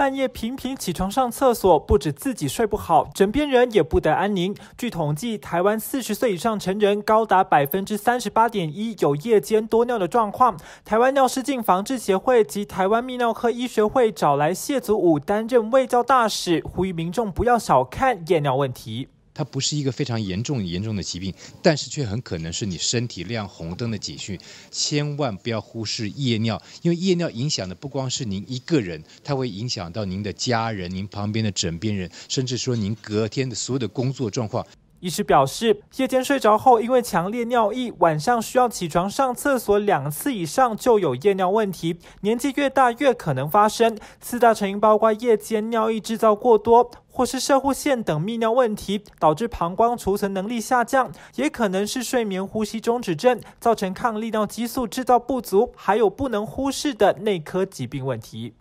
[0.00, 4.56] 半夜频频起床上厕所，不止自己睡不好，枕边人也不得安宁。
[4.78, 10.58] 据统计，台湾四十岁以上成人高达百分之三十八点一有夜间多尿的状况。
[10.86, 19.08] 台湾尿失禁防治协会及台湾泌尿科医学会找来谢祖武担任卫教大使，呼吁民众不要小看夜尿问题。
[19.40, 24.38] 它不是一个非常严重严重的疾病，但是却很可能是你身体亮红灯的警讯。
[24.70, 34.66] 千万不要忽视夜尿，因为夜尿影响的不光是您一个人，它会影响到您的家人、您旁边的枕边人，甚至说您隔天的所有的工作状况。
[35.00, 41.98] 医师表示，夜间睡着后，因为强烈尿意，晚上需要起床上厕所两次以上，就有夜尿问题。
[42.20, 43.96] 年纪越大，越可能发生。
[44.20, 58.52] 四大成因包括夜间尿液制造过多，或是射护腺等泌尿问题，导致膀胱储存能力下降；也可能是睡眠呼吸中止症，造成抗利尿激素制造不足，还有不能忽视的内科疾病问题。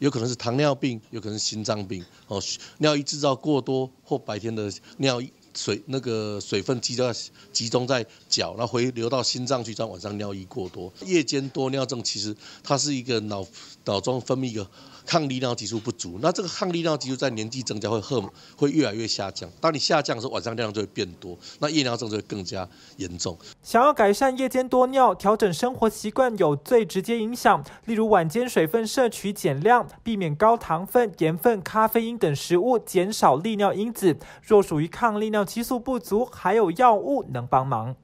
[0.00, 2.04] 有可能是糖尿病，有可能是心脏病。
[2.26, 2.42] 哦，
[2.78, 5.32] 尿液制造过多，或白天的尿液。
[5.54, 7.14] 水那个水分集在
[7.52, 10.92] 集中在脚，然后回流到心脏去，这样晚上尿液过多。
[11.04, 13.46] 夜间多尿症其实它是一个脑
[13.84, 14.66] 脑中分泌一个。
[15.06, 18.24] 抗利尿激素不足，那这个抗利尿激素在年纪增加会荷
[18.56, 19.46] 会越来越下降。
[19.60, 23.36] 当你下降的时候，晚上量就会变多，那夜尿症就会更加严重。
[23.62, 34.16] 想要改善夜间多尿，调整生活习惯有最直接影响，例如晚间水分摄取减量，避免高糖分、盐分、咖啡因等食物，减少利尿因子。
[34.42, 37.94] 若属于抗利尿激素不足，还有药物能帮忙。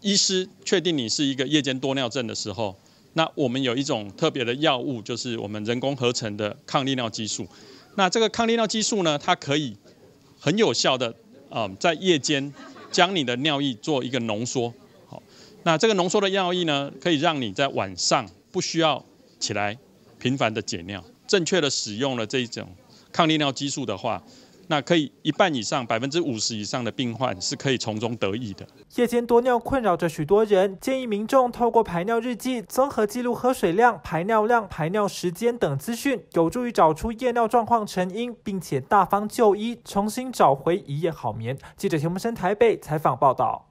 [0.00, 2.76] 医师确定你是一个夜间多尿症的时候。
[3.14, 7.46] 那我们有一种特别的药物，就是我们人工合成的抗利尿激素。
[7.96, 9.76] 那这个抗利尿激素呢，它可以
[10.38, 11.12] 很有效的
[11.48, 12.54] 啊，在夜间
[12.92, 14.72] 将你的尿液做一个浓缩。
[15.08, 15.20] 好，
[15.64, 19.04] 那这个浓缩的尿液呢，可以让你在晚上不需要
[19.40, 19.76] 起来
[20.18, 21.04] 频繁的解尿。
[21.26, 22.68] 正确的使用了这一种
[23.12, 24.22] 抗利尿激素的话。
[24.70, 28.64] 那可以一半以上，百分之五十以上的病患是可以从中得益的。
[28.94, 41.58] 夜间多尿困扰着许多人，建议民众透过排尿日记，综合记录喝水量、排尿量、排尿时间等资讯，有助于找出夜尿状况成因，并且大方就医，重新找回一夜好眠。
[41.76, 43.66] 记者田木生台北采访报道。